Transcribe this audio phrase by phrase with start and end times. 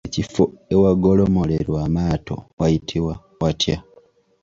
[0.07, 0.43] Ekifo
[0.73, 3.77] awagolomolerwa amaato wayitibwa watya?